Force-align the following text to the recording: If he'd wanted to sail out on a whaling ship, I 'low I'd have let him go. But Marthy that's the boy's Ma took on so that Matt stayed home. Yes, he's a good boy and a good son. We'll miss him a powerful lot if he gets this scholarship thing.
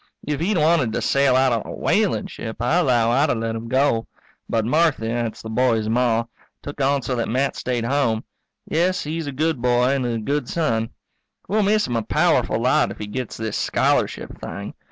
If 0.27 0.39
he'd 0.39 0.57
wanted 0.57 0.93
to 0.93 1.01
sail 1.03 1.35
out 1.35 1.53
on 1.53 1.61
a 1.63 1.75
whaling 1.75 2.25
ship, 2.25 2.59
I 2.59 2.81
'low 2.81 3.11
I'd 3.11 3.29
have 3.29 3.37
let 3.37 3.55
him 3.55 3.67
go. 3.67 4.07
But 4.49 4.65
Marthy 4.65 5.09
that's 5.09 5.43
the 5.43 5.49
boy's 5.51 5.89
Ma 5.89 6.23
took 6.63 6.81
on 6.81 7.03
so 7.03 7.15
that 7.15 7.29
Matt 7.29 7.55
stayed 7.55 7.85
home. 7.85 8.23
Yes, 8.65 9.03
he's 9.03 9.27
a 9.27 9.31
good 9.31 9.61
boy 9.61 9.89
and 9.93 10.03
a 10.07 10.17
good 10.17 10.49
son. 10.49 10.89
We'll 11.47 11.61
miss 11.61 11.85
him 11.85 11.95
a 11.97 12.01
powerful 12.01 12.59
lot 12.59 12.89
if 12.89 12.97
he 12.97 13.05
gets 13.05 13.37
this 13.37 13.55
scholarship 13.57 14.39
thing. 14.41 14.73